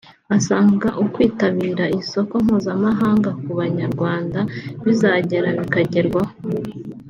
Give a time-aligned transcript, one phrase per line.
[0.37, 4.39] asanga ukwitabira isoko mpuzamahanga ku Banyarwanda
[4.83, 6.33] bizagera bikagerwaho